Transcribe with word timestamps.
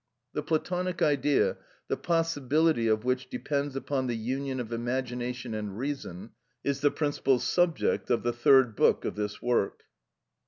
The 0.33 0.41
Platonic 0.41 1.03
idea, 1.03 1.57
the 1.87 1.95
possibility 1.95 2.87
of 2.87 3.03
which 3.05 3.29
depends 3.29 3.75
upon 3.75 4.07
the 4.07 4.15
union 4.17 4.59
of 4.59 4.73
imagination 4.73 5.53
and 5.53 5.77
reason, 5.77 6.31
is 6.63 6.81
the 6.81 6.89
principal 6.89 7.37
subject 7.37 8.09
of 8.09 8.23
the 8.23 8.33
third 8.33 8.75
book 8.75 9.05
of 9.05 9.13
this 9.13 9.43
work. 9.43 9.83